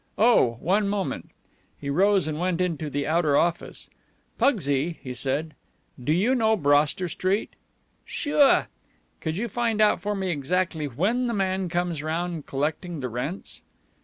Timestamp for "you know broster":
6.11-7.07